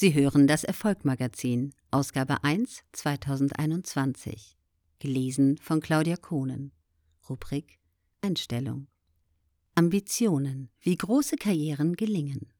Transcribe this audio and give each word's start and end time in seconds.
Sie 0.00 0.14
hören 0.14 0.46
das 0.46 0.62
Erfolgmagazin, 0.62 1.74
Ausgabe 1.90 2.44
1, 2.44 2.84
2021. 2.92 4.56
Gelesen 5.00 5.58
von 5.60 5.80
Claudia 5.80 6.16
Kohnen. 6.16 6.70
Rubrik 7.28 7.80
Einstellung. 8.20 8.86
Ambitionen, 9.74 10.70
wie 10.78 10.94
große 10.94 11.34
Karrieren 11.34 11.96
gelingen. 11.96 12.52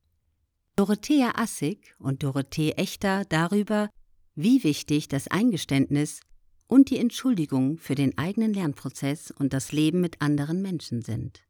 Dorothea 0.74 1.30
Assig 1.36 1.94
und 2.00 2.24
Dorothee 2.24 2.72
Echter 2.72 3.24
darüber, 3.28 3.88
wie 4.34 4.64
wichtig 4.64 5.06
das 5.06 5.28
Eingeständnis 5.28 6.18
und 6.66 6.90
die 6.90 6.98
Entschuldigung 6.98 7.78
für 7.78 7.94
den 7.94 8.18
eigenen 8.18 8.52
Lernprozess 8.52 9.30
und 9.30 9.52
das 9.52 9.70
Leben 9.70 10.00
mit 10.00 10.20
anderen 10.20 10.60
Menschen 10.60 11.02
sind. 11.02 11.44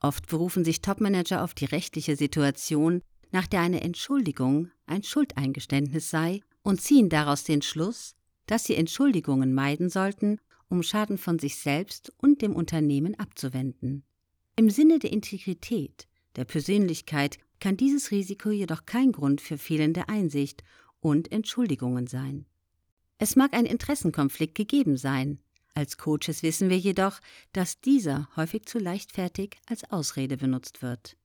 Oft 0.00 0.26
berufen 0.26 0.64
sich 0.64 0.80
Topmanager 0.80 1.44
auf 1.44 1.54
die 1.54 1.66
rechtliche 1.66 2.16
Situation, 2.16 3.02
nach 3.34 3.48
der 3.48 3.62
eine 3.62 3.80
Entschuldigung 3.80 4.70
ein 4.86 5.02
Schuldeingeständnis 5.02 6.08
sei 6.08 6.40
und 6.62 6.80
ziehen 6.80 7.08
daraus 7.08 7.42
den 7.42 7.62
Schluss, 7.62 8.14
dass 8.46 8.62
sie 8.62 8.76
Entschuldigungen 8.76 9.52
meiden 9.52 9.90
sollten, 9.90 10.38
um 10.68 10.84
Schaden 10.84 11.18
von 11.18 11.40
sich 11.40 11.56
selbst 11.56 12.12
und 12.18 12.42
dem 12.42 12.54
Unternehmen 12.54 13.18
abzuwenden. 13.18 14.04
Im 14.54 14.70
Sinne 14.70 15.00
der 15.00 15.12
Integrität, 15.12 16.06
der 16.36 16.44
Persönlichkeit 16.44 17.38
kann 17.58 17.76
dieses 17.76 18.12
Risiko 18.12 18.50
jedoch 18.50 18.86
kein 18.86 19.10
Grund 19.10 19.40
für 19.40 19.58
fehlende 19.58 20.08
Einsicht 20.08 20.62
und 21.00 21.32
Entschuldigungen 21.32 22.06
sein. 22.06 22.46
Es 23.18 23.34
mag 23.34 23.52
ein 23.52 23.66
Interessenkonflikt 23.66 24.54
gegeben 24.54 24.96
sein, 24.96 25.40
als 25.74 25.98
Coaches 25.98 26.44
wissen 26.44 26.70
wir 26.70 26.78
jedoch, 26.78 27.18
dass 27.52 27.80
dieser 27.80 28.28
häufig 28.36 28.66
zu 28.66 28.78
leichtfertig 28.78 29.56
als 29.66 29.90
Ausrede 29.90 30.36
benutzt 30.36 30.82
wird. 30.82 31.16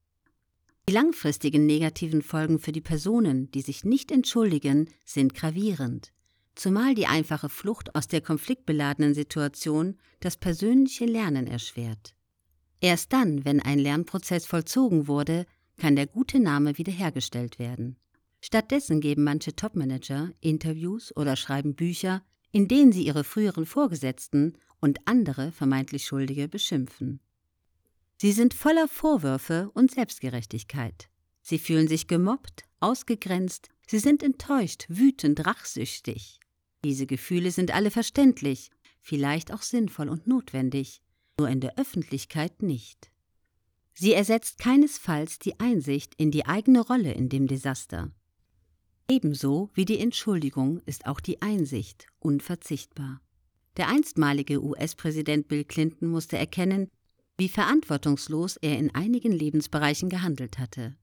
Die 0.90 0.96
langfristigen 0.96 1.66
negativen 1.66 2.20
Folgen 2.20 2.58
für 2.58 2.72
die 2.72 2.80
Personen, 2.80 3.48
die 3.52 3.60
sich 3.60 3.84
nicht 3.84 4.10
entschuldigen, 4.10 4.88
sind 5.04 5.34
gravierend, 5.34 6.12
zumal 6.56 6.96
die 6.96 7.06
einfache 7.06 7.48
Flucht 7.48 7.94
aus 7.94 8.08
der 8.08 8.20
konfliktbeladenen 8.20 9.14
Situation 9.14 10.00
das 10.18 10.36
persönliche 10.36 11.04
Lernen 11.04 11.46
erschwert. 11.46 12.16
Erst 12.80 13.12
dann, 13.12 13.44
wenn 13.44 13.60
ein 13.60 13.78
Lernprozess 13.78 14.46
vollzogen 14.46 15.06
wurde, 15.06 15.46
kann 15.76 15.94
der 15.94 16.08
gute 16.08 16.40
Name 16.40 16.76
wiederhergestellt 16.76 17.60
werden. 17.60 17.96
Stattdessen 18.40 19.00
geben 19.00 19.22
manche 19.22 19.54
Topmanager 19.54 20.32
Interviews 20.40 21.16
oder 21.16 21.36
schreiben 21.36 21.76
Bücher, 21.76 22.24
in 22.50 22.66
denen 22.66 22.90
sie 22.90 23.06
ihre 23.06 23.22
früheren 23.22 23.64
Vorgesetzten 23.64 24.54
und 24.80 24.98
andere 25.04 25.52
vermeintlich 25.52 26.04
Schuldige 26.04 26.48
beschimpfen. 26.48 27.20
Sie 28.20 28.32
sind 28.32 28.52
voller 28.52 28.86
Vorwürfe 28.86 29.70
und 29.72 29.92
Selbstgerechtigkeit. 29.92 31.08
Sie 31.40 31.58
fühlen 31.58 31.88
sich 31.88 32.06
gemobbt, 32.06 32.64
ausgegrenzt, 32.78 33.70
sie 33.86 33.98
sind 33.98 34.22
enttäuscht, 34.22 34.84
wütend, 34.90 35.46
rachsüchtig. 35.46 36.38
Diese 36.84 37.06
Gefühle 37.06 37.50
sind 37.50 37.72
alle 37.72 37.90
verständlich, 37.90 38.68
vielleicht 39.00 39.50
auch 39.54 39.62
sinnvoll 39.62 40.10
und 40.10 40.26
notwendig, 40.26 41.00
nur 41.38 41.48
in 41.48 41.60
der 41.60 41.78
Öffentlichkeit 41.78 42.60
nicht. 42.60 43.10
Sie 43.94 44.12
ersetzt 44.12 44.58
keinesfalls 44.58 45.38
die 45.38 45.58
Einsicht 45.58 46.14
in 46.18 46.30
die 46.30 46.44
eigene 46.44 46.80
Rolle 46.82 47.14
in 47.14 47.30
dem 47.30 47.46
Desaster. 47.46 48.12
Ebenso 49.08 49.70
wie 49.72 49.86
die 49.86 49.98
Entschuldigung 49.98 50.82
ist 50.84 51.06
auch 51.06 51.20
die 51.20 51.40
Einsicht 51.40 52.06
unverzichtbar. 52.18 53.22
Der 53.78 53.88
einstmalige 53.88 54.62
US-Präsident 54.62 55.48
Bill 55.48 55.64
Clinton 55.64 56.10
musste 56.10 56.36
erkennen, 56.36 56.90
wie 57.40 57.48
verantwortungslos 57.48 58.58
er 58.58 58.78
in 58.78 58.94
einigen 58.94 59.32
Lebensbereichen 59.32 60.10
gehandelt 60.10 60.58
hatte. 60.58 60.94